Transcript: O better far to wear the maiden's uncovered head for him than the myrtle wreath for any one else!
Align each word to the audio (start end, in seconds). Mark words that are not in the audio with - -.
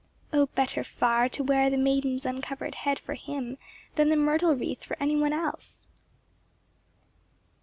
O 0.33 0.47
better 0.47 0.83
far 0.83 1.29
to 1.29 1.43
wear 1.43 1.69
the 1.69 1.77
maiden's 1.77 2.25
uncovered 2.25 2.73
head 2.73 2.97
for 2.97 3.13
him 3.13 3.55
than 3.93 4.09
the 4.09 4.15
myrtle 4.15 4.55
wreath 4.55 4.83
for 4.83 4.97
any 4.99 5.15
one 5.15 5.31
else! 5.31 5.85